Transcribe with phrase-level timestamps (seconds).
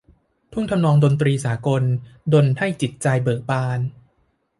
[0.51, 1.83] ท่วงทำนองดนตรีสากล
[2.33, 3.79] ดลให้จิตใจเบิกบาน